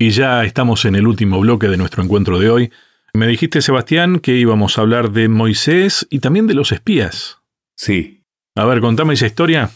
[0.00, 2.72] Y ya estamos en el último bloque de nuestro encuentro de hoy.
[3.14, 7.38] Me dijiste, Sebastián, que íbamos a hablar de Moisés y también de los espías.
[7.74, 8.24] Sí.
[8.54, 9.70] A ver, contame esa historia.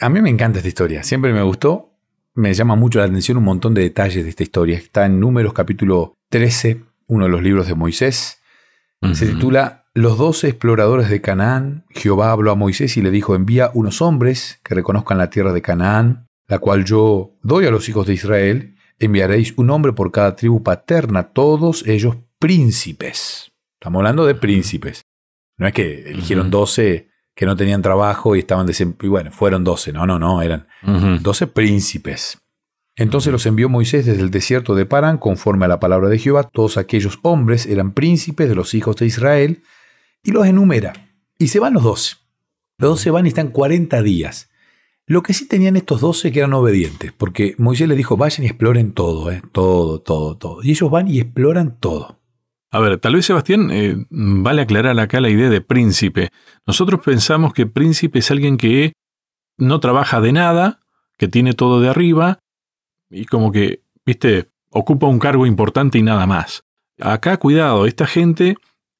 [0.00, 1.92] A mí me encanta esta historia, siempre me gustó.
[2.34, 4.76] Me llama mucho la atención un montón de detalles de esta historia.
[4.76, 8.40] Está en Números capítulo 13, uno de los libros de Moisés.
[9.12, 11.84] Se titula Los doce exploradores de Canaán.
[11.90, 15.62] Jehová habló a Moisés y le dijo, envía unos hombres que reconozcan la tierra de
[15.62, 18.74] Canaán, la cual yo doy a los hijos de Israel.
[19.00, 23.50] Enviaréis un hombre por cada tribu paterna, todos ellos príncipes.
[23.80, 25.02] Estamos hablando de príncipes.
[25.56, 29.92] No es que eligieron doce que no tenían trabajo y estaban y bueno, fueron doce.
[29.92, 30.68] No, no, no, eran
[31.22, 32.38] doce príncipes.
[32.96, 36.42] Entonces los envió Moisés desde el desierto de Parán, conforme a la palabra de Jehová.
[36.42, 39.62] Todos aquellos hombres eran príncipes de los hijos de Israel,
[40.22, 40.92] y los enumera.
[41.38, 42.16] Y se van los doce.
[42.76, 44.49] Los doce van y están 40 días.
[45.10, 48.46] Lo que sí tenían estos doce que eran obedientes, porque Moisés les dijo, vayan y
[48.46, 50.62] exploren todo, eh, todo, todo, todo.
[50.62, 52.20] Y ellos van y exploran todo.
[52.70, 56.28] A ver, tal vez Sebastián, eh, vale aclarar acá la idea de príncipe.
[56.64, 58.92] Nosotros pensamos que príncipe es alguien que
[59.58, 60.78] no trabaja de nada,
[61.18, 62.38] que tiene todo de arriba,
[63.10, 66.62] y como que, viste, ocupa un cargo importante y nada más.
[67.00, 68.54] Acá, cuidado, esta gente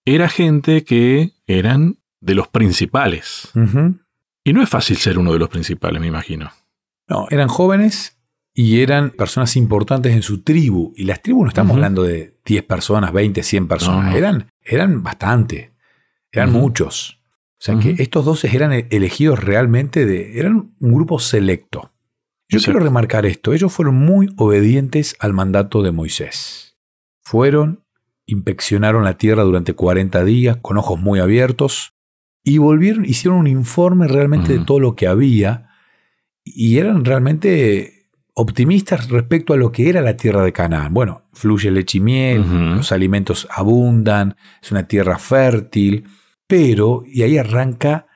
[0.05, 3.53] era gente que eran de los principales.
[4.45, 6.51] Y no es fácil ser uno de los principales, me imagino.
[7.09, 8.19] No, eran jóvenes
[8.55, 10.93] y eran personas importantes en su tribu.
[10.97, 14.15] Y las tribus no estamos hablando de 10 personas, 20, 100 personas.
[14.15, 15.73] Eran, eran bastante.
[16.33, 17.21] Eran muchos.
[17.59, 20.39] O sea que estos doce eran elegidos realmente de.
[20.39, 21.93] eran un grupo selecto.
[22.49, 23.53] Yo quiero remarcar esto.
[23.53, 26.79] Ellos fueron muy obedientes al mandato de Moisés.
[27.23, 27.85] Fueron,
[28.27, 31.93] inspeccionaron la tierra durante 40 días con ojos muy abiertos
[32.43, 35.71] y volvieron, hicieron un informe realmente de todo lo que había
[36.45, 40.95] y eran realmente optimistas respecto a lo que era la tierra de Canaán.
[40.95, 46.05] Bueno, fluye leche y miel, los alimentos abundan, es una tierra fértil,
[46.47, 48.07] pero, y ahí arranca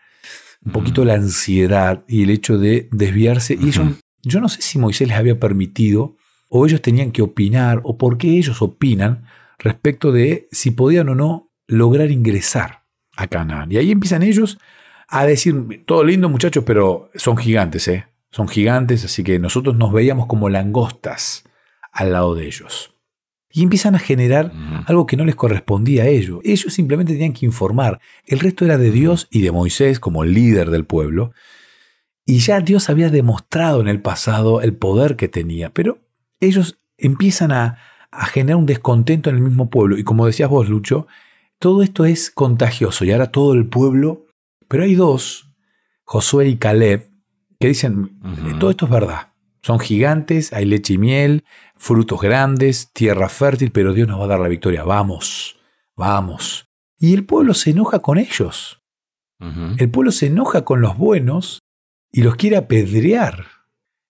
[0.65, 3.59] un poquito la ansiedad y el hecho de desviarse.
[3.61, 3.87] Y ellos
[4.23, 6.17] yo no sé si Moisés les había permitido
[6.49, 9.25] o ellos tenían que opinar o por qué ellos opinan
[9.59, 12.84] respecto de si podían o no lograr ingresar
[13.17, 13.71] a Canaán.
[13.73, 14.59] Y ahí empiezan ellos
[15.09, 18.07] a decir, todo lindo muchachos, pero son gigantes, ¿eh?
[18.31, 21.45] Son gigantes, así que nosotros nos veíamos como langostas
[21.93, 22.95] al lado de ellos.
[23.51, 24.53] Y empiezan a generar
[24.87, 26.41] algo que no les correspondía a ellos.
[26.43, 28.01] Ellos simplemente tenían que informar.
[28.27, 31.33] El resto era de Dios y de Moisés como líder del pueblo.
[32.27, 35.99] Y ya Dios había demostrado en el pasado el poder que tenía, pero
[36.41, 37.79] ellos empiezan a,
[38.33, 39.99] generar un descontento en el mismo pueblo.
[39.99, 41.07] Y como decías vos, Lucho,
[41.59, 44.27] todo esto es contagioso y ahora todo el pueblo,
[44.69, 45.51] pero hay dos,
[46.05, 47.11] Josué y Caleb,
[47.59, 48.19] que dicen,
[48.59, 49.33] todo esto es verdad.
[49.63, 51.45] Son gigantes, hay leche y miel,
[51.77, 54.85] frutos grandes, tierra fértil, pero Dios nos va a dar la victoria.
[54.85, 55.59] Vamos,
[55.97, 56.69] vamos.
[56.99, 58.83] Y el pueblo se enoja con ellos.
[59.79, 61.61] El pueblo se enoja con los buenos
[62.11, 63.47] y los quiere apedrear.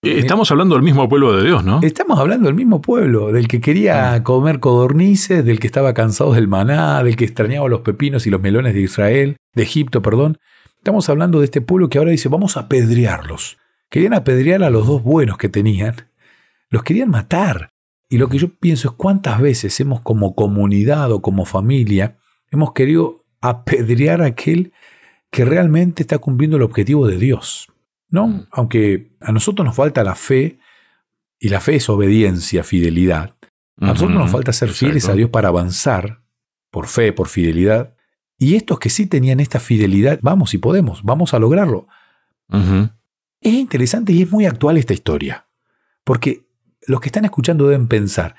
[0.05, 1.81] Eh, estamos hablando del mismo pueblo de Dios, ¿no?
[1.83, 4.23] Estamos hablando del mismo pueblo, del que quería ah.
[4.23, 8.41] comer codornices, del que estaba cansado del maná, del que extrañaba los pepinos y los
[8.41, 10.39] melones de Israel, de Egipto, perdón.
[10.77, 13.57] Estamos hablando de este pueblo que ahora dice, vamos a apedrearlos.
[13.89, 15.95] Querían apedrear a los dos buenos que tenían.
[16.69, 17.71] Los querían matar.
[18.11, 22.19] Y lo que yo pienso es cuántas veces hemos como comunidad o como familia,
[22.51, 24.73] hemos querido apedrear a aquel
[25.31, 27.69] que realmente está cumpliendo el objetivo de Dios.
[28.15, 28.29] ¿No?
[28.29, 28.47] Mm.
[28.53, 30.61] Aunque a nosotros nos falta la fe,
[31.41, 33.37] y la fe es obediencia, fidelidad.
[33.81, 36.23] A nosotros nos falta ser fieles a Dios para avanzar,
[36.71, 37.97] por fe, por fidelidad.
[38.39, 41.89] Y estos que sí tenían esta fidelidad, vamos y podemos, vamos a lograrlo.
[43.41, 45.49] Es interesante y es muy actual esta historia,
[46.05, 46.47] porque
[46.87, 48.37] los que están escuchando deben pensar,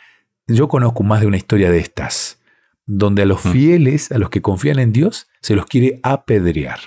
[0.47, 2.41] yo conozco más de una historia de estas,
[2.85, 6.79] donde a los fieles, a los que confían en Dios, se los quiere apedrear.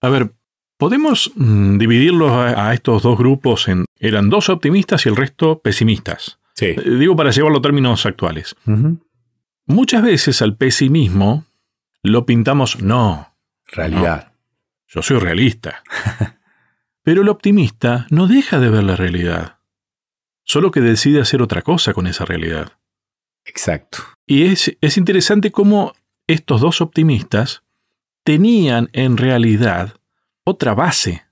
[0.00, 0.34] A ver,
[0.80, 3.84] Podemos mm, dividirlos a, estos dos grupos en...
[3.98, 6.38] Eran dos optimistas y el resto pesimistas.
[6.54, 6.68] Sí.
[6.68, 8.56] Eh, digo para llevarlo a términos actuales.
[9.66, 11.44] Muchas veces al pesimismo
[12.02, 13.36] lo pintamos no.
[13.66, 14.32] Realidad.
[14.88, 15.82] yo soy realista.
[17.02, 19.58] Pero el optimista no deja de ver la realidad.
[20.44, 22.72] Solo que decide hacer otra cosa con esa realidad.
[23.44, 23.98] Exacto.
[24.26, 25.92] Y es, es interesante cómo
[26.26, 27.64] estos dos optimistas
[28.24, 29.99] tenían en realidad
[30.44, 31.24] otra base.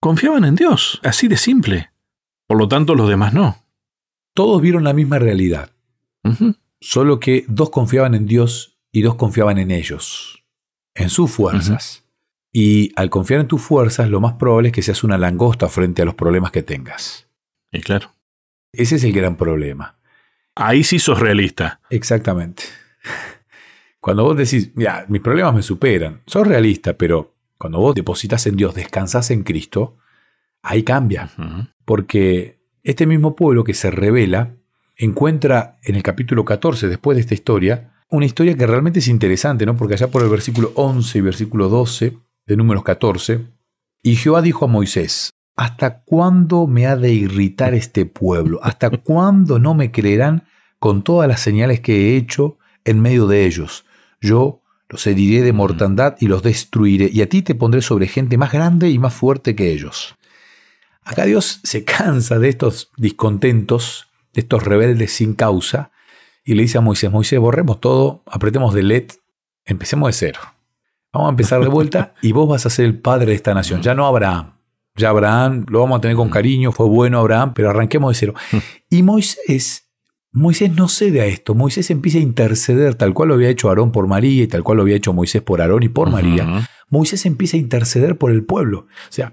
[0.00, 1.90] Confiaban en Dios, así de simple.
[2.46, 3.64] Por lo tanto, los demás no.
[4.34, 5.70] Todos vieron la misma realidad.
[6.80, 10.44] Solo que dos confiaban en Dios y dos confiaban en ellos,
[10.94, 12.04] en sus fuerzas.
[12.52, 16.02] Y al confiar en tus fuerzas, lo más probable es que seas una langosta frente
[16.02, 17.28] a los problemas que tengas.
[17.70, 18.12] Y claro.
[18.72, 19.98] Ese es el gran problema.
[20.54, 21.80] Ahí sí sos realista.
[21.90, 22.64] Exactamente.
[24.00, 28.56] Cuando vos decís, mira, mis problemas me superan, sos realista, pero cuando vos depositas en
[28.56, 29.98] Dios, descansás en Cristo,
[30.62, 31.28] ahí cambia.
[31.84, 34.56] Porque este mismo pueblo que se revela
[34.96, 39.66] encuentra en el capítulo 14, después de esta historia, una historia que realmente es interesante,
[39.66, 39.76] ¿no?
[39.76, 42.16] Porque allá por el versículo 11 y versículo 12
[42.46, 43.46] de números 14,
[44.02, 48.58] y Jehová dijo a Moisés, ¿hasta cuándo me ha de irritar este pueblo?
[48.62, 50.44] ¿Hasta cuándo no me creerán
[50.78, 53.84] con todas las señales que he hecho en medio de ellos?
[54.18, 54.59] Yo
[54.90, 58.52] los heriré de mortandad y los destruiré, y a ti te pondré sobre gente más
[58.52, 60.16] grande y más fuerte que ellos.
[61.04, 65.92] Acá Dios se cansa de estos discontentos, de estos rebeldes sin causa,
[66.44, 69.10] y le dice a Moisés, Moisés, borremos todo, apretemos de LED,
[69.64, 70.40] empecemos de cero.
[71.12, 73.82] Vamos a empezar de vuelta y vos vas a ser el padre de esta nación,
[73.82, 74.54] ya no Abraham.
[74.96, 78.34] Ya Abraham lo vamos a tener con cariño, fue bueno Abraham, pero arranquemos de cero.
[78.90, 79.88] Y Moisés,
[80.32, 83.90] Moisés no cede a esto, Moisés empieza a interceder, tal cual lo había hecho Aarón
[83.90, 86.68] por María y tal cual lo había hecho Moisés por Aarón y por María.
[86.88, 88.86] Moisés empieza a interceder por el pueblo.
[89.08, 89.32] O sea,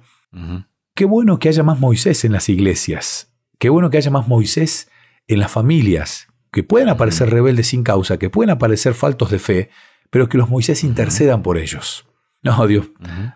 [0.96, 4.90] qué bueno que haya más Moisés en las iglesias, qué bueno que haya más Moisés
[5.28, 9.70] en las familias, que pueden aparecer rebeldes sin causa, que pueden aparecer faltos de fe,
[10.10, 12.08] pero que los Moisés intercedan por ellos.
[12.44, 12.88] No, Dios,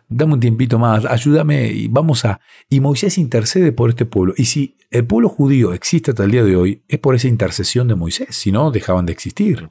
[0.07, 2.39] dame un tiempito más, ayúdame y vamos a...
[2.69, 4.33] Y Moisés intercede por este pueblo.
[4.37, 7.87] Y si el pueblo judío existe hasta el día de hoy, es por esa intercesión
[7.87, 9.69] de Moisés, si no, dejaban de existir.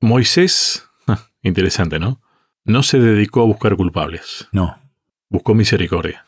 [0.00, 0.84] Moisés,
[1.42, 2.20] interesante, ¿no?
[2.64, 4.48] No se dedicó a buscar culpables.
[4.52, 4.76] No.
[5.30, 6.26] Buscó misericordia.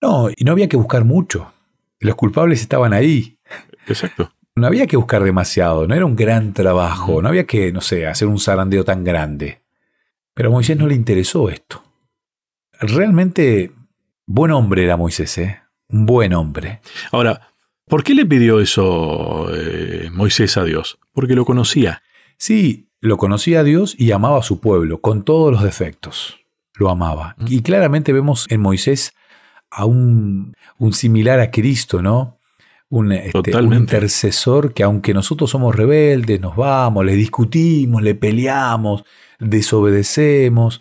[0.00, 1.52] No, y no había que buscar mucho.
[2.00, 3.38] Los culpables estaban ahí.
[3.86, 4.32] Exacto.
[4.54, 8.06] No había que buscar demasiado, no era un gran trabajo, no había que, no sé,
[8.06, 9.62] hacer un zarandeo tan grande.
[10.38, 11.82] Pero a Moisés no le interesó esto.
[12.78, 13.72] Realmente,
[14.24, 15.62] buen hombre era Moisés, ¿eh?
[15.88, 16.80] Un buen hombre.
[17.10, 17.48] Ahora,
[17.88, 21.00] ¿por qué le pidió eso eh, Moisés a Dios?
[21.12, 22.02] Porque lo conocía.
[22.36, 26.38] Sí, lo conocía a Dios y amaba a su pueblo, con todos los defectos.
[26.74, 27.34] Lo amaba.
[27.48, 29.14] Y claramente vemos en Moisés
[29.72, 32.38] a un, un similar a Cristo, ¿no?
[32.90, 39.04] Este, un, intercesor que aunque nosotros somos rebeldes, nos vamos, le discutimos, le peleamos,
[39.38, 40.80] desobedecemos,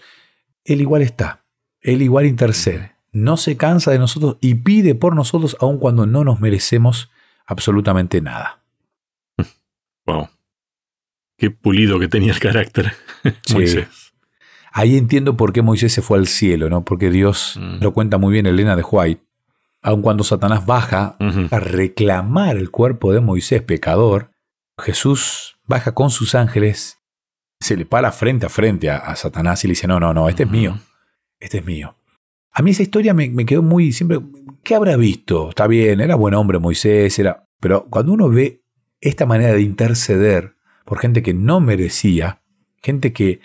[0.64, 1.46] Él igual está,
[1.82, 6.24] Él igual intercede, no se cansa de nosotros y pide por nosotros aun cuando no
[6.24, 7.10] nos merecemos
[7.46, 8.64] absolutamente nada.
[10.06, 10.30] Wow.
[11.38, 12.94] Qué pulido que tenía el carácter
[13.54, 14.14] Moisés.
[14.72, 16.86] Ahí entiendo por qué Moisés se fue al cielo, ¿no?
[16.86, 17.84] Porque Dios mm.
[17.84, 19.28] lo cuenta muy bien Elena de White
[19.82, 21.16] aun cuando Satanás baja
[21.52, 24.32] a reclamar el cuerpo de Moisés pecador,
[24.78, 27.00] Jesús baja con sus ángeles,
[27.68, 30.44] se le para frente a frente a, Satanás y le dice, no, no, no, este
[30.44, 30.80] es mío,
[31.40, 31.96] este es mío.
[32.52, 34.20] A mí esa historia me, me, quedó muy siempre,
[34.64, 35.50] ¿qué habrá visto?
[35.50, 37.46] Está bien, era buen hombre Moisés, era...
[37.60, 38.62] Pero cuando uno ve
[39.02, 40.56] esta manera de interceder
[40.86, 42.42] por gente que no merecía,
[42.82, 43.42] gente que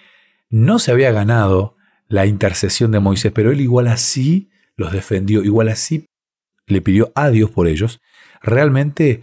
[0.49, 1.77] no se había ganado
[2.09, 6.07] la intercesión de Moisés, pero él igual así los defendió, igual así
[6.67, 8.01] le pidió a Dios por ellos,
[8.41, 9.23] realmente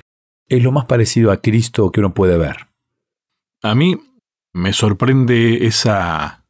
[0.50, 2.68] es lo más parecido a Cristo que uno puede ver.
[3.62, 3.98] A mí
[4.54, 6.44] me sorprende esa,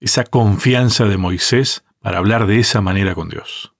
[0.00, 3.72] esa confianza de Moisés para hablar de esa manera con Dios.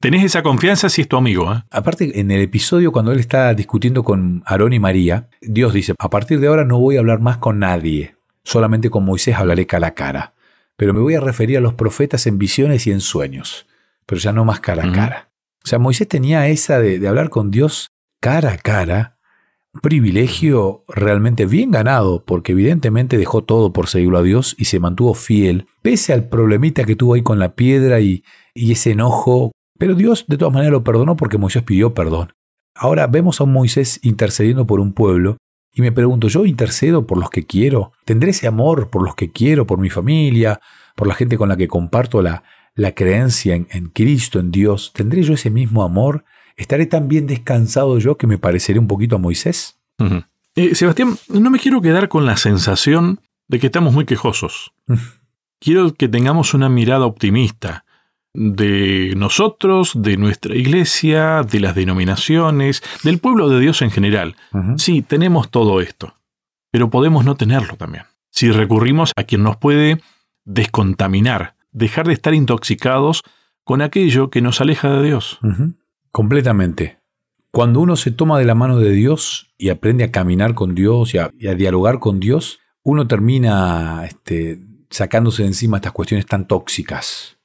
[0.00, 1.52] Tenés esa confianza si es tu amigo.
[1.54, 1.62] ¿eh?
[1.70, 6.10] Aparte, en el episodio cuando él está discutiendo con Aarón y María, Dios dice, a
[6.10, 9.86] partir de ahora no voy a hablar más con nadie, solamente con Moisés hablaré cara
[9.86, 10.34] a cara,
[10.76, 13.66] pero me voy a referir a los profetas en visiones y en sueños,
[14.04, 15.30] pero ya no más cara a cara.
[15.64, 19.11] O sea, Moisés tenía esa de, hablar con Dios cara a cara,
[19.80, 25.14] privilegio realmente bien ganado, porque evidentemente dejó todo por seguirlo a Dios y se mantuvo
[25.14, 28.24] fiel, pese al problemita que tuvo ahí con la piedra y,
[28.54, 29.52] ese enojo.
[29.78, 32.32] Pero Dios de todas maneras lo perdonó porque Moisés pidió perdón.
[32.74, 35.38] Ahora vemos a un Moisés intercediendo por un pueblo
[35.74, 37.92] y me pregunto, ¿yo intercedo por los que quiero?
[38.04, 40.60] ¿Tendré ese amor por los que quiero, por mi familia,
[40.94, 45.22] por la gente con la que comparto la, la creencia en, Cristo, en Dios, ¿tendré
[45.22, 46.24] yo ese mismo amor?
[46.56, 49.78] ¿Estaré tan bien descansado yo que me pareceré un poquito a Moisés?
[50.54, 54.72] Eh, Sebastián, no me quiero quedar con la sensación de que estamos muy quejosos.
[55.58, 57.84] quiero que tengamos una mirada optimista
[58.34, 64.36] de nosotros, de nuestra iglesia, de las denominaciones, del pueblo de Dios en general.
[64.76, 66.16] Sí, tenemos todo esto,
[66.70, 68.04] pero podemos no tenerlo también.
[68.30, 70.00] Si recurrimos a quien nos puede
[70.44, 73.22] descontaminar dejar de estar intoxicados
[73.64, 75.38] con aquello que nos aleja de Dios.
[76.12, 76.98] Completamente.
[77.50, 81.14] Cuando uno se toma de la mano de Dios y aprende a caminar con Dios
[81.14, 87.38] y a, dialogar con Dios, uno termina este, sacándose de encima estas cuestiones tan tóxicas.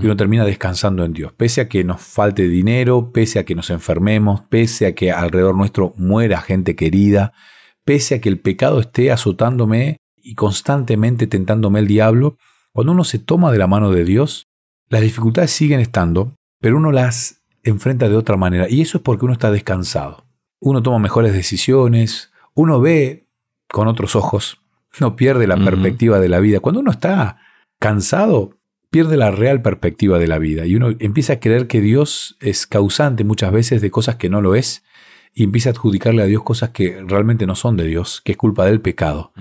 [0.00, 1.34] Y uno termina descansando en Dios.
[1.34, 5.54] Pese a que nos falte dinero, pese a que nos enfermemos, pese a que alrededor
[5.54, 7.34] nuestro muera gente querida,
[7.84, 12.38] pese a que el pecado esté azotándome y constantemente tentándome el diablo,
[12.72, 14.46] cuando uno se toma de la mano de Dios,
[14.88, 18.68] las dificultades siguen estando, pero uno las enfrenta de otra manera.
[18.68, 20.24] Y eso es porque uno está descansado.
[20.60, 23.26] Uno toma mejores decisiones, uno ve
[23.68, 24.60] con otros ojos,
[25.00, 26.60] no pierde la perspectiva de la vida.
[26.60, 27.38] Cuando uno está
[27.78, 28.56] cansado,
[28.90, 32.66] pierde la real perspectiva de la vida y uno empieza a creer que Dios es
[32.66, 34.84] causante muchas veces de cosas que no lo es
[35.34, 38.38] y empieza a adjudicarle a Dios cosas que realmente no son de Dios, que es
[38.38, 39.32] culpa del pecado.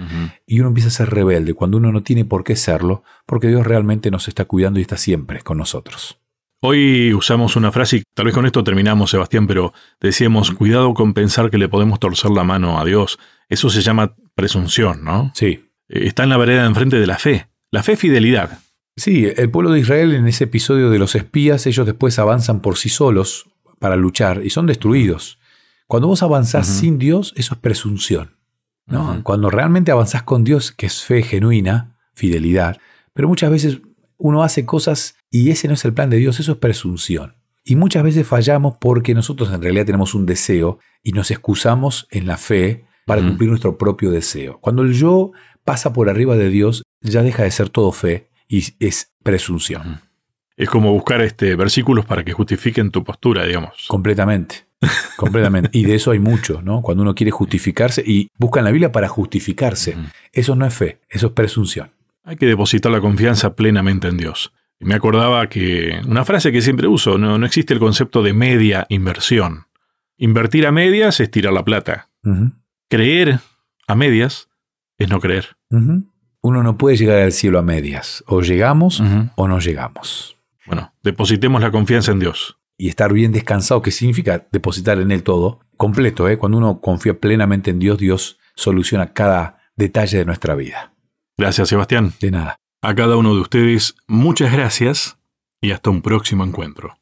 [0.47, 3.67] Y uno empieza a ser rebelde cuando uno no tiene por qué serlo, porque Dios
[3.67, 6.19] realmente nos está cuidando y está siempre con nosotros.
[6.65, 11.13] Hoy usamos una frase y tal vez con esto terminamos, Sebastián, pero decíamos, cuidado con
[11.13, 13.19] pensar que le podemos torcer la mano a Dios.
[13.49, 15.33] Eso se llama presunción, ¿no?
[15.35, 15.69] Sí.
[15.89, 17.49] Eh, está en la vereda enfrente de la fe.
[17.69, 18.59] La fe es fidelidad.
[18.95, 22.77] Sí, el pueblo de Israel en ese episodio de los espías, ellos después avanzan por
[22.77, 23.45] sí solos
[23.79, 25.39] para luchar y son destruidos.
[25.85, 28.37] Cuando vos avanzás sin Dios, eso es presunción.
[28.85, 29.19] ¿no?
[29.23, 32.77] Cuando realmente avanzás con Dios, que es fe genuina, fidelidad,
[33.11, 33.81] pero muchas veces
[34.23, 37.35] uno hace cosas y ese no es el plan de Dios, eso es presunción.
[37.65, 42.25] Y muchas veces fallamos porque nosotros en realidad tenemos un deseo y nos excusamos en
[42.25, 44.59] la fe para cumplir nuestro propio deseo.
[44.61, 45.33] Cuando el yo
[45.65, 49.99] pasa por arriba de Dios, ya deja de ser todo fe y es presunción.
[50.55, 53.87] Es como buscar este, versículos para que justifiquen tu postura, digamos.
[53.89, 54.67] Completamente.
[55.17, 55.69] Completamente.
[55.73, 56.81] Y de eso hay mucho, ¿no?
[56.81, 59.97] Cuando uno quiere justificarse y busca en la Biblia para justificarse.
[60.31, 61.91] Eso no es fe, eso es presunción.
[62.23, 64.53] Hay que depositar la confianza plenamente en Dios.
[64.79, 68.33] Y me acordaba que una frase que siempre uso, no, no existe el concepto de
[68.33, 69.67] media inversión.
[70.17, 72.09] Invertir a medias es tirar la plata.
[72.89, 73.39] Creer
[73.87, 74.49] a medias
[74.97, 75.57] es no creer
[76.43, 78.23] uno no puede llegar al cielo a medias.
[78.27, 79.01] O llegamos
[79.35, 80.37] o no llegamos.
[80.67, 82.57] Bueno, depositemos la confianza en Dios.
[82.77, 86.27] Y estar bien descansado, que significa depositar en Él todo, completo.
[86.27, 86.37] ¿eh?
[86.37, 90.92] Cuando uno confía plenamente en Dios, Dios soluciona cada detalle de nuestra vida.
[91.37, 92.13] Gracias, Sebastián.
[92.19, 92.57] De nada.
[92.81, 95.17] A cada uno de ustedes, muchas gracias
[95.61, 96.97] y hasta un próximo encuentro.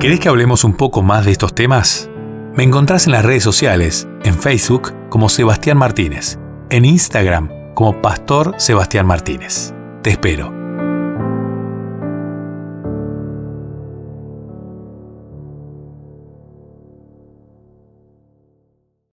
[0.00, 2.08] ¿Querés que hablemos un poco más de estos temas?
[2.54, 6.38] Me encontrás en las redes sociales, en Facebook como Sebastián Martínez,
[6.70, 9.74] en Instagram como Pastor Sebastián Martínez.
[10.02, 10.59] Te espero.